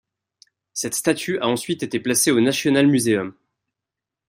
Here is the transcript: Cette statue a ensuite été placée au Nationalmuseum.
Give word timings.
Cette 0.73 0.95
statue 0.95 1.37
a 1.41 1.47
ensuite 1.47 1.83
été 1.83 1.99
placée 1.99 2.31
au 2.31 2.41
Nationalmuseum. 2.41 3.35